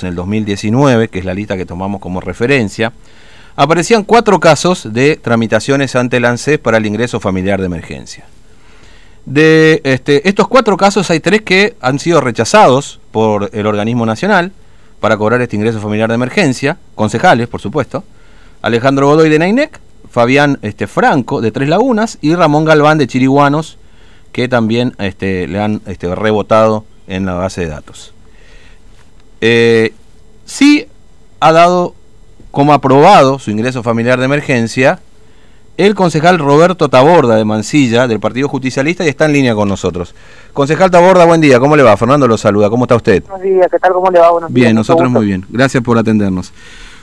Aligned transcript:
en 0.00 0.10
el 0.10 0.14
2019, 0.14 1.08
que 1.08 1.18
es 1.18 1.24
la 1.24 1.34
lista 1.34 1.56
que 1.56 1.66
tomamos 1.66 2.00
como 2.00 2.20
referencia, 2.20 2.92
aparecían 3.56 4.04
cuatro 4.04 4.38
casos 4.38 4.92
de 4.92 5.16
tramitaciones 5.16 5.96
ante 5.96 6.18
el 6.18 6.24
ANSES 6.24 6.60
para 6.60 6.76
el 6.76 6.86
ingreso 6.86 7.18
familiar 7.18 7.58
de 7.58 7.66
emergencia. 7.66 8.24
De 9.26 9.80
este, 9.82 10.28
estos 10.28 10.46
cuatro 10.46 10.76
casos 10.76 11.10
hay 11.10 11.18
tres 11.18 11.42
que 11.42 11.74
han 11.80 11.98
sido 11.98 12.20
rechazados 12.20 13.00
por 13.10 13.50
el 13.52 13.66
organismo 13.66 14.06
nacional 14.06 14.52
para 15.00 15.16
cobrar 15.16 15.42
este 15.42 15.56
ingreso 15.56 15.80
familiar 15.80 16.08
de 16.08 16.14
emergencia, 16.14 16.78
concejales, 16.94 17.48
por 17.48 17.60
supuesto, 17.60 18.04
Alejandro 18.62 19.08
Godoy 19.08 19.28
de 19.30 19.40
Nainec, 19.40 19.80
Fabián 20.08 20.60
este, 20.62 20.86
Franco 20.86 21.40
de 21.40 21.50
Tres 21.50 21.68
Lagunas 21.68 22.18
y 22.20 22.36
Ramón 22.36 22.64
Galván 22.64 22.98
de 22.98 23.08
Chiriguanos, 23.08 23.78
que 24.30 24.46
también 24.46 24.94
este, 24.98 25.48
le 25.48 25.60
han 25.60 25.80
este, 25.86 26.14
rebotado 26.14 26.84
en 27.08 27.26
la 27.26 27.34
base 27.34 27.62
de 27.62 27.66
datos. 27.66 28.14
Eh, 29.40 29.92
sí 30.44 30.86
ha 31.40 31.52
dado 31.52 31.94
como 32.50 32.72
aprobado 32.72 33.38
su 33.38 33.50
ingreso 33.50 33.82
familiar 33.82 34.18
de 34.18 34.24
emergencia 34.24 35.00
el 35.78 35.94
concejal 35.94 36.40
Roberto 36.40 36.88
Taborda 36.88 37.36
de 37.36 37.44
Mansilla, 37.44 38.08
del 38.08 38.18
Partido 38.18 38.48
Justicialista, 38.48 39.04
y 39.04 39.08
está 39.08 39.26
en 39.26 39.32
línea 39.32 39.54
con 39.54 39.68
nosotros. 39.68 40.12
Concejal 40.52 40.90
Taborda, 40.90 41.24
buen 41.24 41.40
día, 41.40 41.60
¿cómo 41.60 41.76
le 41.76 41.84
va? 41.84 41.96
Fernando 41.96 42.26
lo 42.26 42.36
saluda, 42.36 42.68
¿cómo 42.68 42.84
está 42.84 42.96
usted? 42.96 43.22
Buenos 43.22 43.42
días, 43.42 43.68
¿qué 43.70 43.78
tal? 43.78 43.92
¿Cómo 43.92 44.10
le 44.10 44.18
va? 44.18 44.30
Buenos 44.30 44.52
bien, 44.52 44.74
nosotros 44.74 45.08
muy 45.08 45.24
bien, 45.24 45.46
gracias 45.48 45.80
por 45.84 45.96
atendernos. 45.96 46.52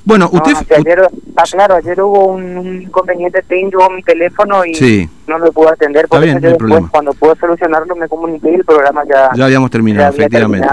Bueno, 0.05 0.29
usted... 0.31 0.53
ayer, 0.77 1.07
ah, 1.35 1.43
claro, 1.51 1.75
ayer 1.75 1.99
hubo 1.99 2.27
un, 2.27 2.83
inconveniente 2.83 3.41
técnico 3.41 3.79
con 3.79 3.95
mi 3.95 4.03
teléfono 4.03 4.63
y 4.63 5.09
no 5.27 5.39
me 5.39 5.51
pudo 5.51 5.69
atender. 5.69 6.07
Por 6.07 6.23
eso 6.23 6.37
yo 6.37 6.49
después, 6.49 6.83
cuando 6.91 7.11
pude 7.13 7.35
solucionarlo, 7.37 7.95
me 7.95 8.07
comuniqué 8.07 8.51
y 8.51 8.55
el 8.55 8.65
programa 8.65 9.03
ya... 9.09 9.31
Ya 9.35 9.45
habíamos 9.45 9.71
terminado, 9.71 10.13
efectivamente. 10.13 10.67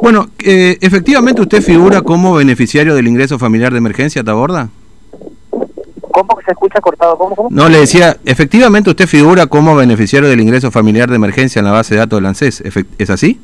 Bueno, 0.00 0.28
eh, 0.42 0.78
efectivamente 0.80 1.42
usted 1.42 1.60
figura 1.60 2.00
como 2.00 2.34
beneficiario 2.34 2.94
del 2.94 3.06
ingreso 3.06 3.38
familiar 3.38 3.72
de 3.72 3.78
emergencia, 3.78 4.24
¿Taborda? 4.24 4.70
¿Cómo 6.10 6.36
que 6.36 6.44
se 6.44 6.52
escucha 6.52 6.80
cortado? 6.80 7.16
¿Cómo, 7.18 7.36
cómo? 7.36 7.48
No, 7.50 7.68
le 7.68 7.80
decía, 7.80 8.16
efectivamente 8.24 8.88
usted 8.88 9.06
figura 9.06 9.46
como 9.46 9.76
beneficiario 9.76 10.30
del 10.30 10.40
ingreso 10.40 10.70
familiar 10.70 11.10
de 11.10 11.16
emergencia 11.16 11.60
en 11.60 11.66
la 11.66 11.72
base 11.72 11.94
de 11.94 12.00
datos 12.00 12.18
del 12.18 12.26
ANSES, 12.26 12.62
¿es 12.98 13.10
así? 13.10 13.38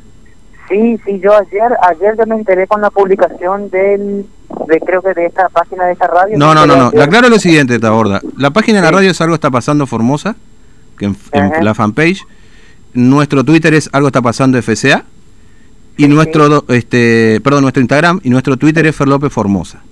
Sí, 0.69 0.99
sí, 1.05 1.21
yo 1.21 1.35
ayer, 1.35 1.73
ayer 1.83 2.17
ya 2.17 2.27
me 2.27 2.35
enteré 2.35 2.67
con 2.67 2.81
la 2.81 2.91
publicación 2.91 3.71
del 3.71 4.27
de 4.67 4.81
creo 4.81 5.03
que 5.03 5.15
de 5.15 5.27
esta 5.27 5.49
página 5.49 5.87
de 5.87 5.93
esta 5.93 6.07
radio. 6.07 6.37
No, 6.39 6.55
no, 6.55 6.67
no, 6.67 6.77
no. 6.77 6.91
Le 6.91 7.03
aclaro 7.03 7.29
lo 7.29 7.39
siguiente, 7.39 7.79
Taborda. 7.79 8.21
La 8.37 8.51
página 8.51 8.79
de 8.79 8.85
la 8.85 8.91
radio 8.91 9.11
es 9.11 9.21
Algo 9.21 9.35
Está 9.35 9.51
Pasando 9.51 9.87
Formosa, 9.87 10.37
que 10.99 11.07
en, 11.07 11.17
la 11.63 11.75
fanpage. 11.75 12.25
Nuestro 12.95 13.45
Twitter 13.45 13.75
es 13.75 13.89
Algo 13.93 14.09
Está 14.09 14.23
Pasando 14.23 14.61
FCA. 14.61 15.05
Y 15.97 16.07
nuestro, 16.07 16.65
este, 16.69 17.41
perdón, 17.43 17.63
nuestro 17.63 17.81
Instagram 17.81 18.21
y 18.23 18.31
nuestro 18.31 18.57
Twitter 18.57 18.87
es 18.87 18.95
Ferlope 18.95 19.31
Formosa. 19.31 19.83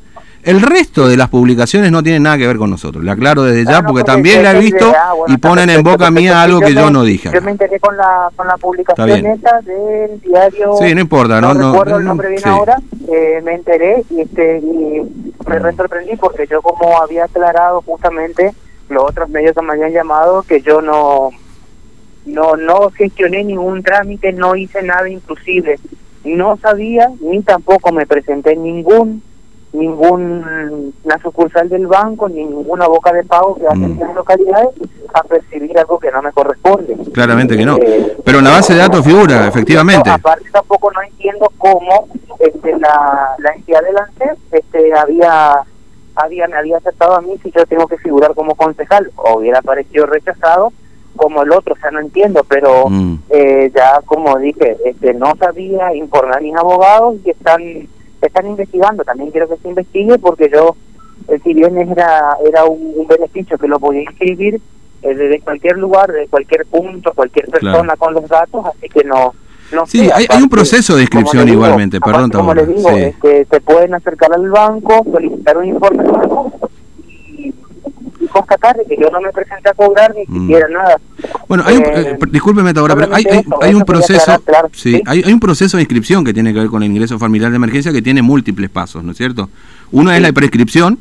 El 0.47 0.63
resto 0.63 1.09
de 1.09 1.17
las 1.17 1.29
publicaciones 1.29 1.91
no 1.91 2.05
tienen 2.05 2.23
nada 2.23 2.39
que 2.39 2.47
ver 2.47 2.57
con 2.57 2.71
nosotros. 2.71 3.03
Le 3.03 3.11
aclaro 3.11 3.43
desde 3.43 3.69
ya, 3.69 3.83
porque, 3.83 4.05
también 4.05 4.45
la 4.45 4.53
he 4.53 4.61
visto 4.61 4.95
y 5.27 5.37
ponen 5.39 5.69
en 5.71 5.83
boca 5.83 6.09
mía 6.13 6.41
algo 6.41 6.61
que 6.61 6.73
yo 6.73 6.89
no 6.89 7.03
dije. 7.03 7.33
Yo 7.35 7.43
me 7.43 7.51
enteré 7.51 7.81
con 7.81 7.97
la, 7.97 8.31
con 8.37 8.47
la 8.47 8.57
publicación 8.57 9.27
esta 9.27 9.61
del 9.63 10.21
diario. 10.21 10.75
Sí, 10.81 10.95
no 10.95 11.01
importa, 11.01 11.41
no, 11.41 11.53
no, 11.53 11.73
recuerdo 11.73 11.99
el 11.99 12.05
nombre 12.05 12.29
bien 12.29 12.43
ahora. 12.47 12.77
Eh, 13.13 13.43
me 13.45 13.55
enteré 13.55 14.05
y, 14.09 14.21
este, 14.21 14.59
y 14.59 15.35
me 15.49 15.73
sorprendí 15.73 16.15
porque 16.15 16.47
yo, 16.49 16.63
como 16.63 16.97
había 17.03 17.25
aclarado 17.25 17.83
justamente 17.83 18.53
los 18.89 19.03
otros 19.03 19.29
medios 19.29 19.53
que 19.53 19.63
me 19.63 19.73
habían 19.73 19.91
llamado, 19.91 20.45
que 20.45 20.63
yo 20.63 20.81
no, 20.81 21.31
no, 22.25 22.57
no 22.57 22.91
gestioné 22.91 23.43
ningún 23.43 23.83
trámite, 23.83 24.33
no 24.33 24.55
hice 24.55 24.81
nada, 24.85 25.09
inclusive 25.09 25.81
no 26.23 26.57
sabía 26.57 27.11
ni 27.21 27.43
tampoco 27.43 27.93
me 27.93 28.07
presenté 28.07 28.53
en 28.53 28.63
ningún 28.63 29.23
ninguna 29.73 31.19
sucursal 31.23 31.69
del 31.69 31.87
banco 31.87 32.29
ni 32.29 32.45
ninguna 32.45 32.87
boca 32.87 33.13
de 33.13 33.25
pago 33.25 33.57
que 33.57 33.67
hacen 33.67 33.97
mm. 33.97 34.01
las 34.01 34.15
localidades 34.15 34.71
a 35.13 35.23
percibir 35.23 35.79
algo 35.79 35.99
que 35.99 36.11
no 36.11 36.23
me 36.23 36.33
corresponde. 36.33 36.97
Claramente 37.13 37.57
que 37.57 37.65
no. 37.65 37.77
Eh, 37.77 38.17
Pero 38.25 38.39
en 38.39 38.45
la 38.45 38.53
base 38.53 38.75
de 38.75 38.81
datos 38.81 39.05
figura, 39.05 39.47
efectivamente. 39.47 40.09
aparte 40.11 40.49
tampoco 40.51 40.91
no 40.93 41.03
entiendo 41.03 41.51
cómo 41.59 42.09
este, 42.39 42.79
la, 42.79 43.35
la 43.39 43.53
entidad 43.53 43.83
del 43.83 43.99
ANSES 43.99 44.39
este, 44.53 44.95
había, 44.95 45.61
había, 46.15 46.49
me 46.49 46.57
había 46.57 46.79
aceptado 46.79 47.17
a 47.17 47.21
mí 47.21 47.39
si 47.43 47.51
yo 47.51 47.67
tengo 47.67 47.87
que 47.87 47.99
figurar 47.99 48.35
como 48.35 48.55
concejal 48.55 49.11
o 49.17 49.39
hubiera 49.39 49.63
parecido 49.63 50.07
rechazado 50.07 50.73
como 51.17 51.43
el 51.43 51.53
otro, 51.53 51.75
o 51.75 51.79
sea, 51.79 51.91
no 51.91 52.01
entiendo, 52.01 52.45
pero 52.47 52.89
mm. 52.89 53.19
eh, 53.31 53.73
ya 53.75 54.01
como 54.05 54.39
dije, 54.39 54.77
este, 54.85 55.15
no 55.15 55.35
sabía 55.37 55.95
informar 55.95 56.39
a 56.39 56.41
mis 56.41 56.55
abogados 56.55 57.17
y 57.25 57.31
están 57.31 57.89
están 58.27 58.47
investigando, 58.47 59.05
también 59.05 59.31
quiero 59.31 59.49
que 59.49 59.57
se 59.57 59.69
investigue 59.69 60.19
porque 60.19 60.51
yo, 60.53 60.77
eh, 61.29 61.39
si 61.43 61.55
bien 61.55 61.77
era, 61.77 62.37
era 62.47 62.65
un, 62.65 63.07
beneficio 63.07 63.59
que 63.59 63.69
lo 63.69 63.79
podía 63.79 64.03
inscribir 64.03 64.61
eh, 65.03 65.15
desde 65.15 65.41
cualquier 65.41 65.79
lugar, 65.79 66.13
de 66.13 66.27
cualquier 66.29 66.67
punto, 66.67 67.13
cualquier 67.15 67.47
persona 67.47 67.97
con 67.97 68.15
los 68.15 68.29
datos, 68.29 68.65
así 68.67 68.89
que 68.89 69.05
no... 69.05 69.35
no 69.73 69.87
sí, 69.87 70.11
hay, 70.13 70.27
hay, 70.29 70.43
un 70.43 70.49
proceso 70.49 70.97
de 70.97 71.03
inscripción 71.03 71.49
igualmente, 71.49 72.01
perdón. 72.01 72.31
Como 72.31 72.55
les 72.55 72.69
digo, 72.69 72.91
sí. 72.91 72.97
este, 72.97 73.45
te 73.45 73.61
pueden 73.61 73.95
acercar 73.95 74.33
al 74.33 74.49
banco, 74.51 75.05
solicitar 75.11 75.57
un 75.59 75.65
informe 75.67 76.05
constatar 78.37 78.77
que 78.89 78.97
yo 79.01 79.11
no 79.11 79.21
me 79.21 79.31
presenté 79.33 79.71
a 79.71 79.75
cobrar 79.75 80.15
ni 80.15 80.25
mm. 80.27 80.41
siquiera 80.41 80.69
nada. 80.69 80.97
Bueno, 81.49 81.65
hay 81.67 81.77
un, 81.77 81.85
eh, 81.85 81.93
eh 81.95 82.19
discúlpeme 82.31 82.75
pero 82.75 83.15
hay, 83.15 83.25
hay, 83.63 83.75
un 83.75 83.85
proceso, 83.85 84.33
sí, 84.73 85.03
Hay, 85.07 85.23
hay, 85.25 85.33
un 85.33 85.41
proceso 85.41 85.77
de 85.77 85.83
inscripción 85.83 86.25
que 86.25 86.35
tiene 86.35 86.53
que 86.53 86.61
ver 86.61 86.69
con 86.69 86.83
el 86.83 86.91
ingreso 86.91 87.19
familiar 87.19 87.51
de 87.51 87.57
emergencia 87.57 87.93
que 87.93 88.03
tiene 88.03 88.23
múltiples 88.23 88.71
pasos, 88.71 89.03
¿no 89.03 89.13
es 89.13 89.17
cierto? 89.17 89.49
Uno 89.93 90.13
es 90.13 90.21
la 90.21 90.33
prescripción 90.33 90.99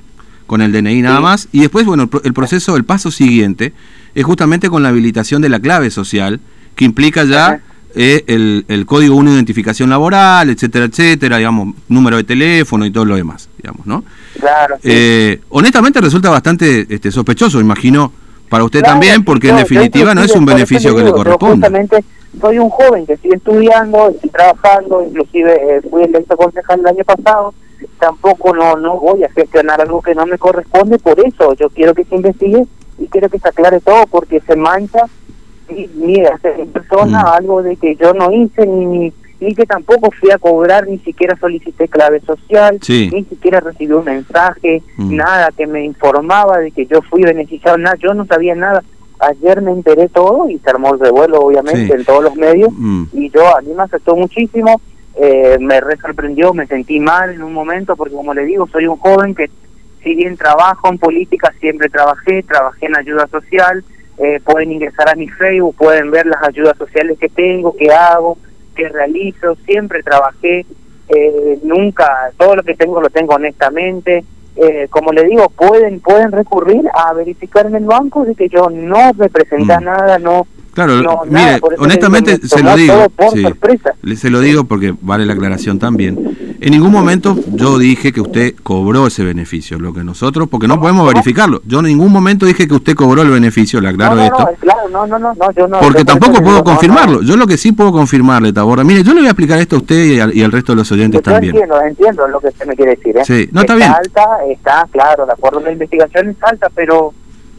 con 0.48 0.62
el 0.62 0.72
DNI 0.72 1.02
nada 1.02 1.20
más 1.20 1.48
y 1.52 1.62
después, 1.62 1.86
bueno, 1.86 2.10
el 2.24 2.34
proceso, 2.34 2.76
el 2.78 2.84
paso 2.84 3.12
siguiente 3.12 3.74
es 4.14 4.24
justamente 4.24 4.70
con 4.70 4.84
la 4.84 4.90
habilitación 4.90 5.42
de 5.42 5.50
la 5.50 5.60
clave 5.60 5.90
social 5.90 6.40
que 6.76 6.86
implica 6.86 7.24
ya 7.24 7.62
eh, 7.96 8.24
el, 8.28 8.66
el, 8.68 8.86
código 8.86 9.16
uno 9.16 9.30
de 9.30 9.38
identificación 9.38 9.90
laboral, 9.90 10.50
etcétera, 10.50 10.86
etcétera, 10.86 11.38
digamos, 11.38 11.76
número 11.88 12.18
de 12.18 12.26
teléfono 12.26 12.86
y 12.86 12.92
todo 12.92 13.06
lo 13.06 13.16
demás, 13.16 13.50
digamos, 13.58 13.88
¿no? 13.88 14.04
Claro. 14.40 14.76
Eh, 14.84 15.40
honestamente 15.50 16.02
resulta 16.02 16.30
bastante 16.30 16.86
este, 16.90 17.10
sospechoso, 17.10 17.62
imagino 17.62 18.12
para 18.50 18.64
usted 18.64 18.82
también, 18.82 19.24
porque 19.24 19.50
en 19.50 19.58
definitiva 19.58 20.14
no 20.14 20.24
es 20.24 20.36
un 20.36 20.46
beneficio 20.46 20.96
que 20.96 21.04
le 21.04 21.12
corresponde. 21.12 21.56
Justamente 21.56 22.04
soy 22.40 22.60
un 22.60 22.70
joven 22.70 23.06
que 23.06 23.18
sigue 23.18 23.36
estudiando, 23.36 24.10
estoy 24.10 24.30
trabajando, 24.30 25.02
inclusive 25.02 25.78
eh, 25.78 25.82
fui 25.90 26.04
electo 26.04 26.36
concejal 26.36 26.82
el 26.82 26.88
año 26.88 27.04
pasado, 27.06 27.54
tampoco 28.00 28.54
no 28.54 28.76
no 28.76 29.00
voy 29.00 29.24
a 29.24 29.30
gestionar 29.32 29.80
algo 29.80 30.02
que 30.02 30.14
no 30.14 30.26
me 30.26 30.38
corresponde, 30.38 31.00
por 31.00 31.20
eso 31.20 31.54
yo 31.54 31.70
quiero 31.70 31.94
que 31.94 32.04
se 32.04 32.16
investigue 32.16 32.66
y 32.98 33.08
quiero 33.08 33.30
que 33.30 33.40
se 33.40 33.48
aclare 33.48 33.80
todo, 33.80 34.06
porque 34.08 34.42
se 34.42 34.56
mancha 34.56 35.06
mira, 35.96 36.40
en 36.44 36.70
persona 36.70 37.24
mm. 37.24 37.28
algo 37.28 37.64
de 37.64 37.76
que 37.76 37.96
yo 37.96 38.14
no 38.14 38.32
hice 38.32 38.66
ni 38.66 39.12
ni 39.40 39.54
que 39.54 39.66
tampoco 39.66 40.12
fui 40.12 40.32
a 40.32 40.38
cobrar, 40.38 40.88
ni 40.88 40.98
siquiera 41.00 41.36
solicité 41.38 41.88
clave 41.88 42.20
social, 42.22 42.80
ni 42.88 43.24
siquiera 43.26 43.60
recibí 43.60 43.92
un 43.94 44.06
mensaje, 44.06 44.82
mm. 44.98 45.16
nada 45.16 45.50
que 45.56 45.68
me 45.68 45.84
informaba 45.84 46.60
de 46.60 46.72
que 46.72 46.86
yo 46.86 47.02
fui 47.02 47.22
beneficiado, 47.22 47.78
nada, 47.78 47.96
yo 48.00 48.14
no 48.14 48.26
sabía 48.26 48.56
nada. 48.56 48.84
Ayer 49.20 49.62
me 49.62 49.72
enteré 49.72 50.10
todo 50.10 50.50
y 50.50 50.58
se 50.60 50.70
armó 50.70 50.94
el 50.94 51.00
revuelo, 51.00 51.40
obviamente, 51.40 51.94
en 51.94 52.04
todos 52.06 52.24
los 52.24 52.36
medios, 52.36 52.70
mm. 52.74 53.06
y 53.14 53.30
yo 53.30 53.56
a 53.56 53.62
mí 53.62 53.72
me 53.76 53.84
afectó 53.84 54.16
muchísimo, 54.16 54.82
eh, 55.16 55.58
me 55.60 55.80
sorprendió, 56.02 56.54
me 56.54 56.68
sentí 56.68 57.00
mal 57.00 57.32
en 57.32 57.44
un 57.44 57.54
momento, 57.54 57.96
porque 57.96 58.16
como 58.16 58.34
le 58.34 58.46
digo, 58.46 58.68
soy 58.68 58.88
un 58.88 58.98
joven 58.98 59.36
que 59.36 59.50
si 60.04 60.16
bien 60.16 60.38
trabajo 60.38 60.90
en 60.90 60.98
política, 60.98 61.54
siempre 61.60 61.90
trabajé, 61.90 62.44
trabajé 62.44 62.86
en 62.86 62.96
ayuda 62.96 63.28
social, 63.28 63.84
eh, 64.18 64.40
pueden 64.44 64.72
ingresar 64.72 65.10
a 65.10 65.16
mi 65.16 65.28
Facebook, 65.28 65.76
pueden 65.76 66.12
ver 66.12 66.26
las 66.26 66.42
ayudas 66.48 66.78
sociales 66.78 67.18
que 67.20 67.30
tengo, 67.30 67.76
que 67.76 67.92
hago, 67.92 68.38
que 68.76 68.88
realizo, 68.90 69.56
siempre 69.66 70.04
trabajé, 70.04 70.66
eh, 71.10 71.60
nunca, 71.64 72.32
todo 72.38 72.56
lo 72.56 72.64
que 72.64 72.76
tengo 72.76 73.02
lo 73.02 73.10
tengo 73.10 73.36
honestamente. 73.36 74.24
Eh, 74.58 74.88
como 74.90 75.12
le 75.12 75.26
digo, 75.26 75.50
pueden 75.50 76.00
pueden 76.00 76.32
recurrir 76.32 76.86
a 76.94 77.12
verificar 77.12 77.66
en 77.66 77.76
el 77.76 77.84
banco 77.84 78.24
de 78.24 78.36
que 78.36 78.48
yo 78.48 78.70
no 78.70 79.12
representa 79.18 79.82
mm. 79.82 79.84
nada, 79.84 80.18
no 80.18 80.48
Claro, 80.76 81.22
mire, 81.30 81.62
honestamente 81.78 82.38
se 82.46 82.62
lo 82.62 82.76
digo, 82.76 83.08
se 84.14 84.30
lo 84.30 84.42
digo 84.42 84.66
porque 84.66 84.94
vale 85.00 85.26
la 85.26 85.32
aclaración 85.32 85.80
también. 85.80 86.58
En 86.60 86.72
ningún 86.72 86.92
momento 86.92 87.38
yo 87.48 87.78
dije 87.78 88.12
que 88.12 88.20
usted 88.20 88.56
cobró 88.62 89.08
ese 89.08 89.24
beneficio, 89.24 89.80
lo 89.80 89.94
que 89.94 90.04
nosotros, 90.04 90.50
porque 90.50 90.68
no 90.68 90.78
podemos 90.82 91.08
verificarlo. 91.08 91.62
Yo 91.66 91.80
en 91.80 91.86
ningún 91.86 92.12
momento 92.12 92.46
dije 92.46 92.68
que 92.68 92.74
usted 92.74 92.94
cobró 92.94 93.22
el 93.22 93.30
beneficio, 93.30 93.80
le 93.80 93.88
aclaro 93.88 94.20
esto. 94.20 94.50
no, 94.92 95.08
no, 95.08 95.18
no, 95.18 95.34
yo 95.56 95.66
no. 95.66 95.80
Porque 95.80 96.04
tampoco 96.04 96.44
puedo 96.44 96.62
confirmarlo. 96.62 97.22
Yo 97.22 97.38
lo 97.38 97.48
que 97.48 97.56
sí 97.56 97.72
puedo 97.72 97.94
confirmarle, 97.94 98.52
Taborra, 98.52 98.84
mire, 98.84 99.02
yo 99.02 99.14
le 99.14 99.22
voy 99.22 99.28
a 99.28 99.32
explicar 99.32 99.60
esto 99.60 99.78
a 99.78 99.80
usted 99.80 100.34
y, 100.34 100.42
al, 100.42 100.52
resto 100.52 100.74
de 100.74 100.78
los 100.78 100.92
oyentes 100.92 101.22
también. 101.22 101.56
Entiendo, 101.56 101.82
entiendo 101.82 102.28
lo 102.28 102.42
que 102.42 102.50
usted 102.50 102.66
me 102.66 102.76
quiere 102.76 102.98
decir. 102.98 103.16
¿eh? 103.16 103.24
Sí, 103.24 103.50
no 103.54 103.62
está, 103.62 103.76
bien. 103.76 103.92
alta, 103.92 104.26
está 104.50 104.86
claro, 104.92 105.26
de 105.26 105.32
acuerdo 105.32 105.62
la 105.62 105.72
investigación 105.72 106.32
es 106.32 106.44
alta, 106.44 106.68
pero 106.76 107.14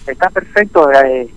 está 0.07 0.29
perfecto. 0.29 0.91
Eh, 0.93 1.31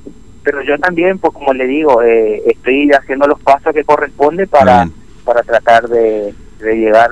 pero 0.52 0.64
yo 0.64 0.80
también, 0.80 1.20
pues 1.20 1.32
como 1.32 1.54
le 1.54 1.68
digo, 1.68 2.02
eh, 2.02 2.42
estoy 2.48 2.90
haciendo 2.92 3.28
los 3.28 3.40
pasos 3.40 3.72
que 3.72 3.84
corresponde 3.84 4.48
para, 4.48 4.90
para 5.24 5.44
tratar 5.44 5.88
de, 5.88 6.34
llegar 6.60 7.08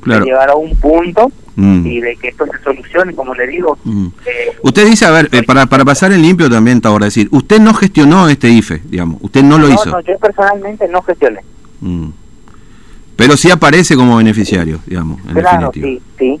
Claro. 0.00 0.24
de 0.24 0.26
llegar 0.30 0.50
a 0.50 0.56
un 0.56 0.74
punto 0.76 1.30
Mm. 1.56 1.86
y 1.86 2.00
de 2.00 2.16
que 2.16 2.28
esto 2.28 2.46
se 2.46 2.58
solucione, 2.64 3.14
como 3.14 3.34
le 3.34 3.46
digo. 3.46 3.76
Mm. 3.84 4.06
eh, 4.24 4.56
Usted 4.62 4.86
dice, 4.86 5.04
a 5.04 5.10
ver, 5.10 5.28
eh, 5.32 5.42
para, 5.42 5.66
para 5.66 5.84
pasar 5.84 6.10
en 6.12 6.22
limpio 6.22 6.48
también, 6.48 6.80
ahora 6.84 7.04
decir, 7.04 7.28
usted 7.32 7.60
no 7.60 7.74
gestionó 7.74 8.28
este 8.28 8.48
IFE, 8.48 8.80
digamos, 8.86 9.18
usted 9.20 9.42
no 9.42 9.58
lo 9.58 9.68
no, 9.68 9.74
hizo. 9.74 9.90
no, 9.90 10.00
yo 10.00 10.18
personalmente 10.18 10.88
no 10.88 11.02
gestioné. 11.02 11.40
Mm. 11.80 12.08
Pero 13.16 13.36
sí 13.36 13.50
aparece 13.50 13.94
como 13.94 14.16
beneficiario, 14.16 14.80
digamos, 14.86 15.20
en 15.28 15.34
claro, 15.34 15.70
definitiva. 15.74 16.02
sí, 16.18 16.40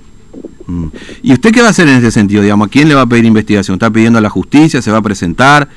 ¿Y 1.22 1.32
usted 1.32 1.52
qué 1.52 1.60
va 1.60 1.66
a 1.68 1.70
hacer 1.70 1.88
en 1.88 1.96
ese 1.96 2.10
sentido? 2.12 2.42
Digamos, 2.42 2.68
¿a 2.68 2.70
quién 2.70 2.88
le 2.88 2.94
va 2.94 3.02
a 3.02 3.06
pedir 3.06 3.24
investigación? 3.24 3.74
¿Está 3.74 3.90
pidiendo 3.90 4.18
a 4.20 4.22
la 4.22 4.30
justicia? 4.30 4.80
¿Se 4.80 4.90
va 4.90 4.98
a 4.98 5.02
presentar? 5.02 5.68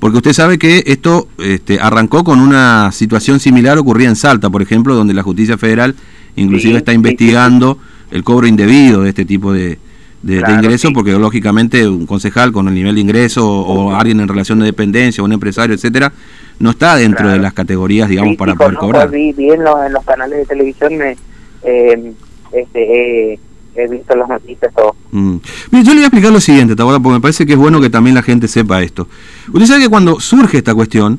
Porque 0.00 0.16
usted 0.16 0.32
sabe 0.32 0.58
que 0.58 0.82
esto 0.86 1.28
este, 1.38 1.78
arrancó 1.78 2.24
con 2.24 2.40
una 2.40 2.90
situación 2.90 3.38
similar 3.38 3.78
ocurría 3.78 4.08
en 4.08 4.16
Salta, 4.16 4.50
por 4.50 4.62
ejemplo, 4.62 4.94
donde 4.94 5.14
la 5.14 5.22
justicia 5.22 5.56
federal 5.56 5.94
inclusive 6.36 6.72
Sí, 6.72 6.76
está 6.78 6.92
sí, 6.92 6.96
investigando 6.96 7.78
el 8.10 8.24
cobro 8.24 8.46
indebido 8.46 9.02
de 9.02 9.10
este 9.10 9.24
tipo 9.24 9.52
de, 9.52 9.78
de, 10.22 10.36
ingresos, 10.36 10.88
sí. 10.88 10.94
porque 10.94 11.12
lógicamente 11.12 11.86
un 11.86 12.06
concejal 12.06 12.50
con 12.50 12.66
el 12.68 12.74
nivel 12.74 12.94
de 12.94 13.00
ingreso 13.02 13.46
o, 13.48 13.94
alguien 13.94 14.20
en 14.20 14.28
relación 14.28 14.58
de 14.60 14.64
dependencia, 14.66 15.22
un 15.22 15.32
empresario, 15.32 15.74
etcétera, 15.74 16.12
no 16.58 16.70
está 16.70 16.96
dentro 16.96 17.18
Claro. 17.24 17.32
de 17.32 17.38
las 17.40 17.52
categorías, 17.52 18.08
digamos, 18.08 18.36
para 18.36 18.54
poder 18.54 18.74
cobrar. 18.76 19.10
Vi, 19.10 19.32
vi 19.32 19.50
en, 19.50 19.64
los, 19.64 19.74
en 19.86 19.92
los 19.92 20.04
canales 20.04 20.38
de 20.38 20.46
televisión, 20.46 20.96
me, 20.96 21.16
eh, 21.62 22.12
este, 22.52 23.32
he- 23.34 23.40
he 23.74 23.88
visto 23.88 24.14
las 24.16 24.28
noticias, 24.28 24.72
todo. 24.74 24.94
Mm. 25.12 25.36
Mire, 25.70 25.84
yo 25.84 25.90
le 25.92 25.96
voy 25.96 26.02
a 26.02 26.06
explicar 26.06 26.32
lo 26.32 26.40
siguiente, 26.40 26.74
Taboada, 26.76 27.00
porque 27.00 27.14
me 27.14 27.20
parece 27.20 27.46
que 27.46 27.52
es 27.52 27.58
bueno 27.58 27.80
que 27.80 27.90
también 27.90 28.14
la 28.14 28.22
gente 28.22 28.48
sepa 28.48 28.82
esto. 28.82 29.08
Usted 29.52 29.66
sabe 29.66 29.80
que 29.82 29.88
cuando 29.88 30.20
surge 30.20 30.58
esta 30.58 30.74
cuestión, 30.74 31.18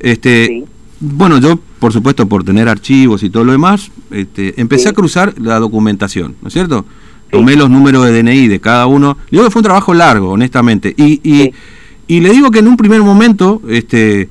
este, 0.00 0.46
Sí. 0.46 0.64
bueno, 1.00 1.38
yo, 1.38 1.58
por 1.78 1.92
supuesto, 1.92 2.26
por 2.26 2.44
tener 2.44 2.68
archivos 2.68 3.22
y 3.22 3.30
todo 3.30 3.44
lo 3.44 3.52
demás, 3.52 3.90
este, 4.10 4.60
empecé 4.60 4.84
Sí. 4.84 4.88
a 4.88 4.92
cruzar 4.92 5.34
la 5.38 5.58
documentación, 5.58 6.36
¿no 6.42 6.48
es 6.48 6.54
cierto? 6.54 6.84
Sí. 7.30 7.38
Tomé 7.38 7.56
los 7.56 7.70
números 7.70 8.04
de 8.04 8.12
DNI 8.22 8.48
de 8.48 8.60
cada 8.60 8.86
uno. 8.86 9.16
Digo 9.30 9.44
que 9.44 9.50
fue 9.50 9.60
un 9.60 9.64
trabajo 9.64 9.94
largo, 9.94 10.30
honestamente. 10.32 10.92
Y, 10.96 11.20
y, 11.22 11.52
y 12.06 12.20
le 12.20 12.30
digo 12.30 12.50
que 12.50 12.58
en 12.58 12.68
un 12.68 12.76
primer 12.76 13.00
momento, 13.02 13.62
este, 13.68 14.28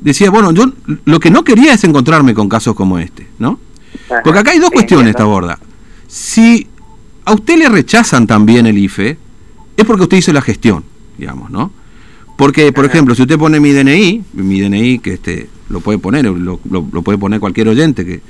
decía, 0.00 0.30
bueno, 0.30 0.52
yo 0.52 0.66
lo 1.06 1.18
que 1.20 1.30
no 1.30 1.44
quería 1.44 1.72
es 1.72 1.84
encontrarme 1.84 2.34
con 2.34 2.48
casos 2.48 2.74
como 2.74 2.98
este, 2.98 3.26
¿no? 3.38 3.58
Ajá, 4.10 4.20
Porque 4.24 4.38
acá 4.40 4.50
hay 4.50 4.58
dos 4.58 4.70
cuestiones, 4.70 5.06
entiendo. 5.08 5.18
Taborda. 5.30 5.58
Si 6.08 6.66
a 7.24 7.32
usted 7.34 7.56
le 7.58 7.68
rechazan 7.68 8.26
también 8.26 8.66
el 8.66 8.78
IFE, 8.78 9.16
es 9.76 9.84
porque 9.84 10.02
usted 10.04 10.16
hizo 10.18 10.32
la 10.32 10.42
gestión, 10.42 10.84
digamos, 11.18 11.50
¿no? 11.50 11.70
Porque, 12.36 12.72
por 12.72 12.84
Ajá. 12.86 12.92
ejemplo, 12.94 13.14
si 13.14 13.22
usted 13.22 13.38
pone 13.38 13.60
mi 13.60 13.72
DNI, 13.72 14.22
mi 14.34 14.60
DNI 14.60 14.98
que 14.98 15.14
este 15.14 15.48
lo 15.68 15.80
puede 15.80 15.98
poner, 15.98 16.24
lo, 16.24 16.36
lo- 16.36 16.60
lo 16.92 17.02
puede 17.02 17.18
poner 17.18 17.40
cualquier 17.40 17.68
oyente, 17.68 18.04
que 18.04 18.20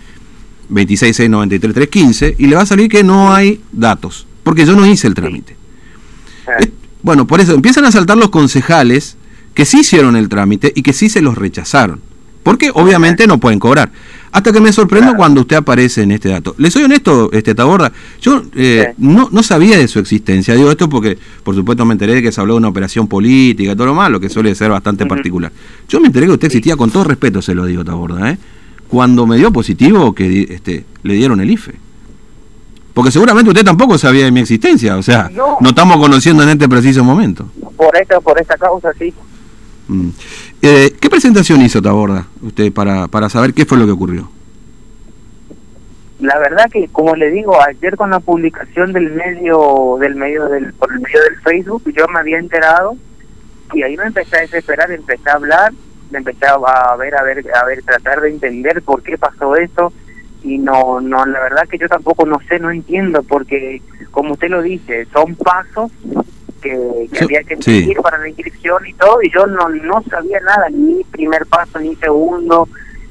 266933315, 0.71 2.35
y 2.39 2.47
le 2.47 2.57
va 2.57 2.63
a 2.63 2.67
salir 2.67 2.89
que 2.89 3.03
no 3.05 3.33
hay 3.33 3.61
datos, 3.73 4.27
porque 4.43 4.65
yo 4.67 4.75
no 4.75 4.87
hice 4.87 5.07
el 5.07 5.15
trámite. 5.15 5.57
Es- 6.59 6.69
Bueno, 7.03 7.27
por 7.27 7.41
eso 7.41 7.53
empiezan 7.55 7.85
a 7.85 7.91
saltar 7.91 8.17
los 8.17 8.29
concejales 8.31 9.17
que 9.55 9.65
sí 9.65 9.81
hicieron 9.81 10.15
el 10.17 10.29
trámite 10.29 10.73
y 10.75 10.83
que 10.83 10.93
sí 10.93 11.09
se 11.09 11.21
los 11.21 11.37
rechazaron. 11.37 12.01
Porque 12.45 12.71
obviamente 12.75 13.27
no 13.27 13.39
pueden 13.39 13.59
cobrar. 13.59 13.91
Hasta 14.33 14.51
que 14.51 14.61
me 14.61 14.73
sorprendo 14.73 15.09
Claro. 15.09 15.19
cuando 15.19 15.41
usted 15.43 15.57
aparece 15.57 16.03
en 16.03 16.11
este 16.13 16.31
dato. 16.31 16.55
Le 16.57 16.71
soy 16.71 16.85
honesto, 16.85 17.31
este 17.33 17.55
Taborda, 17.55 17.93
yo 18.21 18.43
eh, 18.57 18.87
Sí. 18.89 18.95
no, 19.07 19.29
no 19.31 19.43
sabía 19.43 19.77
de 19.77 19.87
su 19.89 19.99
existencia. 19.99 20.55
Digo 20.55 20.71
esto 20.71 20.89
porque, 20.89 21.19
por 21.45 21.55
supuesto, 21.55 21.85
me 21.85 21.93
enteré 21.93 22.15
de 22.15 22.23
que 22.23 22.33
se 22.33 22.41
habló 22.41 22.55
de 22.55 22.59
una 22.59 22.69
operación 22.69 23.07
política, 23.09 23.77
todo 23.77 23.87
lo 23.89 23.95
malo, 23.95 24.19
que 24.21 24.31
suele 24.31 24.55
ser 24.55 24.71
bastante 24.71 25.05
particular. 25.07 25.53
Yo 25.89 26.01
me 26.01 26.07
enteré 26.07 26.27
que 26.27 26.33
usted 26.33 26.47
existía, 26.47 26.77
con 26.77 26.91
todo 26.91 27.05
respeto 27.05 27.43
se 27.43 27.55
lo 27.55 27.67
digo, 27.67 27.85
Taborda, 27.85 28.31
¿eh? 28.31 28.39
cuando 28.89 29.27
me 29.27 29.37
dio 29.37 29.53
positivo 29.53 30.15
que 30.15 30.47
este, 30.51 30.85
le 31.03 31.15
dieron 31.15 31.41
el 31.41 31.51
IFE. 31.51 31.75
Porque 32.95 33.11
seguramente 33.11 33.51
usted 33.51 33.65
tampoco 33.65 33.97
sabía 33.97 34.25
de 34.27 34.31
mi 34.33 34.41
existencia, 34.41 34.97
o 34.97 35.03
sea, 35.03 35.31
No. 35.35 35.57
no 35.61 35.69
estamos 35.71 35.97
conociendo 35.99 36.43
en 36.43 36.51
este 36.51 36.69
preciso 36.69 37.03
momento. 37.05 37.49
por 37.77 37.97
esta, 37.97 38.21
por 38.21 38.39
esta 38.41 38.57
causa, 38.57 38.91
sí. 38.99 39.13
Mm. 39.93 40.11
Eh, 40.63 40.97
¿Qué 41.01 41.11
presentación 41.11 41.61
hizo 41.63 41.83
Taborda 41.83 42.27
usted 42.43 42.73
para, 42.73 43.09
para 43.09 43.29
saber 43.29 43.55
qué 43.55 43.65
fue 43.65 43.79
lo 43.79 43.85
que 43.85 43.93
ocurrió? 43.93 44.31
La 46.21 46.39
verdad 46.39 46.71
que, 46.71 46.89
como 46.89 47.17
le 47.17 47.31
digo, 47.31 47.61
ayer 47.61 47.97
con 47.97 48.11
la 48.11 48.21
publicación 48.21 48.93
del 48.93 49.11
medio, 49.11 49.97
del 50.01 50.15
medio 50.15 50.47
del, 50.47 50.73
por 50.75 50.93
el 50.93 51.01
medio 51.01 51.21
del 51.21 51.37
Facebook, 51.41 51.83
yo 51.97 52.07
me 52.09 52.21
había 52.21 52.39
enterado 52.39 52.97
y 53.73 53.83
ahí 53.83 53.97
me 53.97 54.05
empecé 54.05 54.37
a 54.37 54.41
desesperar, 54.43 54.91
empecé 54.93 55.29
a 55.29 55.35
hablar, 55.35 55.73
me 56.13 56.19
empecé 56.19 56.47
a 56.47 56.95
ver, 56.97 57.17
a 57.17 57.23
ver, 57.25 57.45
a 57.53 57.65
ver, 57.65 57.83
tratar 57.83 58.21
de 58.21 58.31
entender 58.31 58.83
por 58.83 59.03
qué 59.03 59.19
pasó 59.19 59.57
eso 59.57 59.93
y 60.45 60.59
no, 60.59 61.01
no, 61.01 61.25
la 61.27 61.41
verdad 61.41 61.69
que 61.69 61.79
yo 61.79 61.89
tampoco 61.89 62.27
no 62.27 62.39
sé, 62.49 62.59
no 62.59 62.71
entiendo, 62.71 63.23
porque 63.23 63.83
como 64.11 64.35
usted 64.35 64.49
lo 64.49 64.63
dice, 64.63 65.07
son 65.13 65.35
pasos 65.35 65.91
que, 66.63 67.09
había 67.21 67.43
que 67.43 67.57
sí. 67.57 67.81
seguir 67.81 67.97
para 67.99 68.19
la 68.19 68.29
inscripción 68.29 68.87
y 68.87 68.95
todo, 68.95 69.23
y 69.23 69.31
yo 69.31 69.47
no, 69.47 69.69
no 69.69 70.03
sabía 70.09 70.41
nada, 70.41 70.69
ni 70.71 71.03
primer 71.11 71.45
paso, 71.47 71.79
ni 71.81 71.95
segundo, 71.97 72.69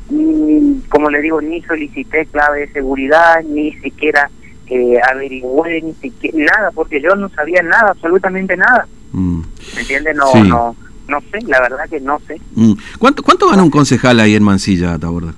ni, 0.09 0.81
como 0.89 1.09
le 1.09 1.21
digo, 1.21 1.41
ni 1.41 1.61
solicité 1.61 2.25
clave 2.27 2.61
de 2.61 2.67
seguridad, 2.73 3.43
ni 3.43 3.73
siquiera 3.73 4.29
eh, 4.67 4.99
averigüé, 5.11 5.81
ni 5.81 5.93
siquiera 5.95 6.37
nada, 6.57 6.71
porque 6.71 7.01
yo 7.01 7.15
no 7.15 7.29
sabía 7.29 7.61
nada, 7.61 7.89
absolutamente 7.91 8.55
nada, 8.57 8.87
Mm. 9.13 9.41
¿me 9.75 9.81
entiende? 9.81 10.13
No, 10.13 10.27
Sí. 10.31 10.41
no, 10.43 10.73
no 11.09 11.19
sé, 11.31 11.39
la 11.45 11.59
verdad 11.59 11.89
que 11.89 11.99
no 11.99 12.17
sé. 12.27 12.39
Mm. 12.55 12.73
¿Cuánto, 12.97 13.21
¿Cuánto 13.23 13.49
gana 13.49 13.61
un 13.61 13.69
concejal 13.69 14.17
ahí 14.21 14.35
en 14.35 14.43
Mansilla, 14.43 14.97
Taborda? 14.97 15.33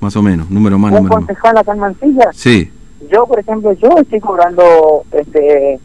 Más 0.00 0.14
o 0.14 0.22
menos, 0.22 0.48
número 0.50 0.78
más, 0.78 0.92
Un 0.92 0.98
número 0.98 1.16
más. 1.16 1.26
concejal 1.26 1.58
acá 1.58 1.72
en 1.72 1.78
Mansilla, 1.80 2.30
Sí, 2.32 2.70
yo, 3.12 3.26
por 3.26 3.40
ejemplo, 3.40 3.72
yo 3.72 3.88
estoy 4.00 4.20
cobrando 4.20 5.02
este 5.12 5.80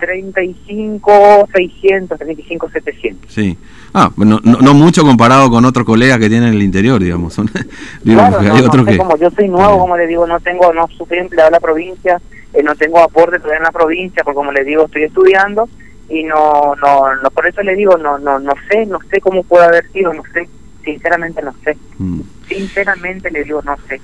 35, 0.00 1.48
600, 1.54 2.18
35, 2.18 2.70
700. 2.70 3.32
sí. 3.32 3.56
Ah, 3.92 4.08
bueno, 4.14 4.38
no, 4.44 4.58
no 4.60 4.72
mucho 4.72 5.02
comparado 5.02 5.50
con 5.50 5.64
otros 5.64 5.84
colegas 5.84 6.20
que 6.20 6.28
tienen 6.28 6.50
en 6.50 6.54
el 6.54 6.62
interior, 6.62 7.02
digamos. 7.02 7.34
Son, 7.34 7.50
Claro, 8.04 8.40
no, 8.40 8.54
hay 8.54 8.60
no 8.62 8.66
otros 8.68 8.84
sé, 8.84 8.92
que... 8.92 8.98
como 8.98 9.16
yo 9.16 9.30
soy 9.32 9.48
nuevo, 9.48 9.80
como 9.80 9.96
le 9.96 10.06
digo, 10.06 10.26
no 10.28 10.38
tengo, 10.38 10.72
no 10.72 10.86
soy 10.96 11.18
empleado 11.18 11.48
en 11.48 11.52
la 11.54 11.58
provincia, 11.60 12.20
eh, 12.54 12.62
no 12.62 12.76
tengo 12.76 13.00
aporte 13.00 13.38
todavía 13.38 13.58
en 13.58 13.64
la 13.64 13.72
provincia, 13.72 14.22
porque 14.22 14.36
como 14.36 14.52
le 14.52 14.62
digo, 14.64 14.84
estoy 14.84 15.02
estudiando 15.02 15.68
y 16.08 16.22
no, 16.22 16.76
no, 16.80 17.16
no, 17.20 17.30
por 17.30 17.48
eso 17.48 17.62
le 17.64 17.74
digo, 17.74 17.96
no, 17.98 18.16
no, 18.18 18.38
no 18.38 18.52
sé, 18.70 18.86
no 18.86 19.00
sé 19.10 19.20
cómo 19.20 19.42
puede 19.42 19.64
haber 19.66 19.90
sido, 19.90 20.12
no 20.14 20.22
sé, 20.32 20.48
sinceramente 20.84 21.42
no 21.42 21.52
sé, 21.64 21.76
Mm. 21.98 22.20
sinceramente 22.48 23.28
le 23.32 23.42
digo, 23.42 23.60
no 23.62 23.76
sé. 23.88 24.00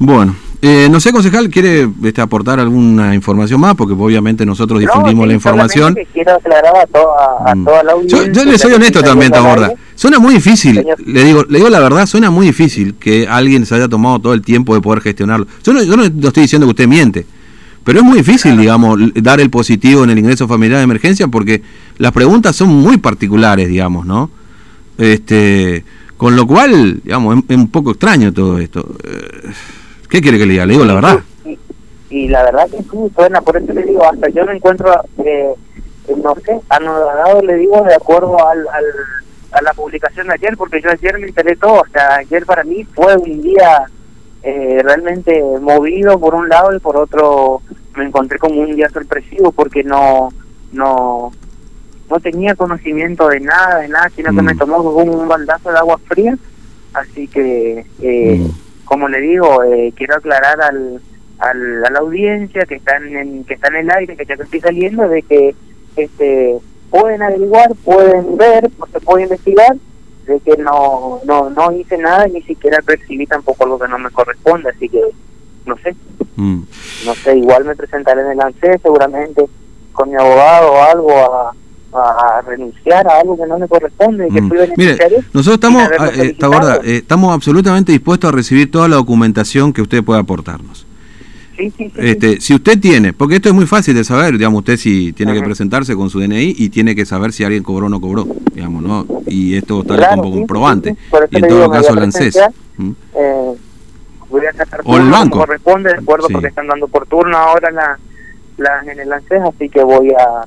Bueno, 0.00 0.34
eh, 0.60 0.88
no 0.90 0.98
sé, 0.98 1.12
concejal, 1.12 1.48
¿quiere 1.50 1.88
este, 2.02 2.20
aportar 2.20 2.58
alguna 2.58 3.14
información 3.14 3.60
más? 3.60 3.74
Porque 3.76 3.94
obviamente 3.94 4.44
nosotros 4.44 4.80
difundimos 4.80 5.14
No, 5.14 5.22
sí, 5.22 5.28
la 5.28 5.34
información. 5.34 5.96
Quiero 6.12 6.34
aclarar 6.34 6.72
a, 6.76 6.86
toda 6.86 7.14
a 7.46 7.54
Mm. 7.54 7.64
toda 7.64 7.82
la 7.84 7.92
Yo, 7.92 7.96
audiencia. 7.98 8.32
yo 8.32 8.50
le 8.50 8.58
soy 8.58 8.72
honesto 8.72 9.02
también, 9.02 9.30
Taborda. 9.30 9.72
Suena 9.94 10.18
muy 10.18 10.34
difícil, 10.34 10.74
Señor. 10.76 10.96
le 11.06 11.24
digo, 11.24 11.44
le 11.48 11.58
digo 11.58 11.70
la 11.70 11.78
verdad, 11.80 12.06
suena 12.06 12.30
muy 12.30 12.46
difícil 12.46 12.94
que 12.96 13.26
alguien 13.28 13.66
se 13.66 13.74
haya 13.76 13.88
tomado 13.88 14.18
todo 14.18 14.34
el 14.34 14.42
tiempo 14.42 14.74
de 14.74 14.80
poder 14.80 15.00
gestionarlo. 15.02 15.46
Yo 15.62 15.72
no, 15.72 15.82
yo 15.82 15.96
no 15.96 16.04
estoy 16.04 16.42
diciendo 16.42 16.66
que 16.66 16.70
usted 16.70 16.88
miente, 16.88 17.24
pero 17.84 18.00
es 18.00 18.04
muy 18.04 18.18
difícil, 18.18 18.56
digamos, 18.56 18.98
dar 19.14 19.40
el 19.40 19.50
positivo 19.50 20.02
en 20.04 20.10
el 20.10 20.18
ingreso 20.18 20.46
familiar 20.48 20.78
de 20.78 20.84
emergencia 20.84 21.28
porque 21.28 21.62
las 21.98 22.12
preguntas 22.12 22.54
son 22.56 22.68
muy 22.68 22.96
particulares, 22.98 23.68
digamos, 23.68 24.06
¿no? 24.06 24.30
Este, 24.98 25.84
con 26.16 26.34
lo 26.36 26.46
cual, 26.46 27.00
digamos, 27.04 27.38
es, 27.38 27.44
es 27.48 27.56
un 27.56 27.68
poco 27.68 27.92
extraño 27.92 28.32
todo 28.32 28.58
esto. 28.58 28.88
Eh, 29.04 29.50
¿Qué 30.08 30.20
quiere 30.20 30.38
que 30.38 30.46
le 30.46 30.52
diga? 30.52 30.66
Le 30.66 30.72
digo 30.72 30.84
la 30.84 30.94
verdad. 30.94 31.18
Y, 31.44 31.58
y 32.10 32.28
la 32.28 32.42
verdad 32.44 32.68
que 32.70 32.78
sí, 32.78 33.12
suena, 33.14 33.40
por 33.40 33.56
eso 33.56 33.72
le 33.72 33.82
digo, 33.82 34.04
hasta 34.04 34.28
yo 34.30 34.44
me 34.46 34.54
encuentro, 34.56 34.92
eh, 35.24 35.52
no 36.22 36.34
sé, 36.44 36.58
anodado, 36.70 37.42
le 37.42 37.54
digo, 37.56 37.82
de 37.82 37.94
acuerdo 37.94 38.36
al, 38.48 38.58
al, 38.60 38.84
a 39.52 39.62
la 39.62 39.72
publicación 39.74 40.28
de 40.28 40.34
ayer, 40.34 40.56
porque 40.56 40.80
yo 40.80 40.90
ayer 40.90 41.18
me 41.18 41.26
enteré 41.26 41.56
todo, 41.56 41.80
o 41.82 41.86
sea, 41.92 42.16
ayer 42.16 42.46
para 42.46 42.64
mí 42.64 42.84
fue 42.94 43.16
un 43.16 43.42
día 43.42 43.82
eh, 44.42 44.80
realmente 44.82 45.42
movido 45.60 46.18
por 46.18 46.34
un 46.34 46.48
lado 46.48 46.74
y 46.74 46.78
por 46.78 46.96
otro 46.96 47.60
me 47.96 48.04
encontré 48.04 48.38
como 48.38 48.60
un 48.60 48.74
día 48.76 48.88
sorpresivo 48.88 49.50
porque 49.52 49.82
no, 49.84 50.30
no, 50.72 51.32
no 52.08 52.20
tenía 52.20 52.54
conocimiento 52.54 53.28
de 53.28 53.40
nada, 53.40 53.80
de 53.80 53.88
nada, 53.88 54.08
sino 54.16 54.30
que 54.32 54.40
Mm. 54.40 54.44
me 54.46 54.54
tomó 54.54 54.76
como 54.82 55.12
un 55.12 55.28
baldazo 55.28 55.70
de 55.70 55.78
agua 55.78 55.98
fría, 56.06 56.38
así 56.94 57.28
que... 57.28 57.84
Eh, 58.00 58.38
Mm. 58.38 58.67
Como 58.88 59.08
le 59.08 59.20
digo, 59.20 59.62
eh, 59.64 59.92
quiero 59.96 60.14
aclarar 60.16 60.60
al, 60.62 61.00
al- 61.38 61.84
a 61.84 61.90
la 61.90 61.98
audiencia 62.00 62.64
que 62.66 62.76
están 62.76 63.06
en, 63.16 63.44
que 63.44 63.54
está 63.54 63.68
en 63.68 63.76
el 63.76 63.90
aire, 63.90 64.16
que 64.16 64.24
ya 64.26 64.34
estoy 64.34 64.60
saliendo, 64.60 65.08
de 65.08 65.22
que 65.22 65.54
este 65.96 66.56
pueden 66.90 67.22
averiguar, 67.22 67.68
pueden 67.84 68.36
ver, 68.38 68.70
se 68.92 69.00
puede 69.00 69.24
investigar, 69.24 69.76
de 70.26 70.40
que 70.40 70.56
no, 70.56 71.20
no, 71.24 71.50
no 71.50 71.72
hice 71.72 71.98
nada, 71.98 72.26
ni 72.28 72.40
siquiera 72.42 72.80
percibí 72.82 73.26
tampoco 73.26 73.66
lo 73.66 73.78
que 73.78 73.88
no 73.88 73.98
me 73.98 74.10
corresponde, 74.10 74.70
así 74.70 74.88
que 74.88 75.00
no 75.66 75.76
sé, 75.78 75.94
Mm. 76.36 76.62
no 77.04 77.14
sé, 77.16 77.36
igual 77.36 77.64
me 77.64 77.74
presentaré 77.74 78.20
en 78.20 78.30
el 78.30 78.40
ANSES 78.40 78.80
seguramente 78.80 79.44
con 79.92 80.08
mi 80.08 80.14
abogado 80.16 80.72
o 80.72 80.82
algo 80.82 81.10
a, 81.12 81.52
a, 81.92 82.38
a 82.38 82.42
renunciar 82.42 83.06
a 83.08 83.20
algo 83.20 83.36
que 83.36 83.46
no 83.46 83.58
me 83.58 83.66
corresponde, 83.68 84.28
que 84.28 84.40
Mm. 84.42 84.48
fui 84.48 84.58
Mire, 84.76 84.96
nosotros 85.32 85.54
estamos, 85.54 85.88
ah, 85.98 86.10
eh. 86.14 86.36
Taborda, 86.38 86.76
eh, 86.84 86.96
estamos 86.98 87.32
absolutamente 87.34 87.92
dispuestos 87.92 88.28
a 88.28 88.32
recibir 88.32 88.70
toda 88.70 88.88
la 88.88 88.96
documentación 88.96 89.72
que 89.72 89.82
usted 89.82 90.02
pueda 90.04 90.20
aportarnos. 90.20 90.86
Sí, 91.56 91.72
sí, 91.76 91.86
sí. 91.92 91.92
Este, 91.96 92.40
si 92.40 92.54
usted 92.54 92.78
tiene, 92.78 93.12
porque 93.12 93.36
esto 93.36 93.48
es 93.48 93.54
muy 93.54 93.66
fácil 93.66 93.94
de 93.96 94.04
saber, 94.04 94.38
digamos, 94.38 94.58
usted 94.60 94.76
si 94.76 95.12
tiene 95.12 95.34
que 95.34 95.42
presentarse 95.42 95.96
con 95.96 96.08
su 96.08 96.20
DNI 96.20 96.54
y 96.56 96.68
tiene 96.68 96.94
que 96.94 97.04
saber 97.04 97.32
si 97.32 97.42
alguien 97.42 97.64
cobró 97.64 97.86
o 97.86 97.88
no 97.88 98.00
cobró, 98.00 98.28
digamos, 98.54 98.80
¿no? 98.82 99.04
Y 99.26 99.56
esto 99.56 99.80
está 99.80 99.96
Claro, 99.96 100.22
como 100.22 100.34
comprobante. 100.34 100.94
Y 101.30 101.36
en 101.36 101.48
todo 101.48 101.58
digo, 101.62 101.70
caso 101.70 101.94
la 101.96 102.02
ANSES. 102.02 102.38
¿Mm? 102.76 102.90
eh, 103.16 103.54
voy 104.30 104.46
a 104.46 104.52
sacar 104.52 104.82
O 104.84 104.96
el 104.98 105.10
banco. 105.10 105.30
como 105.30 105.46
corresponde, 105.46 105.90
de 105.90 105.96
acuerdo, 105.98 106.28
porque 106.30 106.46
están 106.46 106.68
dando 106.68 106.86
por 106.86 107.06
turno 107.06 107.36
ahora 107.36 107.72
la, 107.72 107.98
la, 108.58 108.92
en 108.92 109.00
el 109.00 109.12
ANSES, 109.12 109.42
así 109.42 109.68
que 109.68 109.82
voy 109.82 110.10
a 110.12 110.46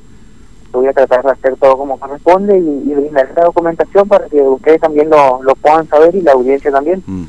voy 0.79 0.87
a 0.87 0.93
tratar 0.93 1.23
de 1.23 1.31
hacer 1.31 1.55
todo 1.57 1.77
como 1.77 1.99
corresponde 1.99 2.57
y, 2.57 2.91
y 2.91 2.93
brindar 2.93 3.25
esta 3.27 3.43
documentación 3.43 4.07
para 4.07 4.27
que 4.27 4.41
ustedes 4.41 4.81
también 4.81 5.09
lo, 5.09 5.41
lo 5.43 5.55
puedan 5.55 5.87
saber 5.87 6.15
y 6.15 6.21
la 6.21 6.31
audiencia 6.33 6.71
también. 6.71 7.03
Mm. 7.05 7.23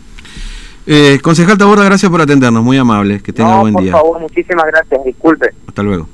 Eh, 0.87 1.21
concejal 1.23 1.57
Taborda, 1.57 1.85
gracias 1.85 2.11
por 2.11 2.21
atendernos, 2.21 2.63
muy 2.65 2.77
amable, 2.77 3.23
que 3.23 3.33
tenga 3.33 3.55
no, 3.55 3.61
buen 3.61 3.75
por 3.75 3.83
día. 3.83 3.93
favor, 3.93 4.21
muchísimas 4.21 4.67
gracias, 4.67 5.05
disculpe. 5.05 5.51
Hasta 5.67 5.83
luego. 5.83 6.09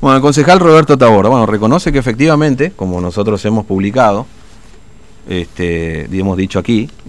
Bueno, 0.00 0.16
el 0.16 0.22
concejal 0.22 0.60
Roberto 0.60 0.96
Taborda, 0.96 1.30
bueno, 1.30 1.46
reconoce 1.46 1.90
que 1.90 1.98
efectivamente, 1.98 2.72
como 2.76 3.00
nosotros 3.00 3.44
hemos 3.44 3.64
publicado, 3.64 4.26
este, 5.28 6.04
hemos 6.16 6.36
dicho 6.36 6.58
aquí, 6.58 6.88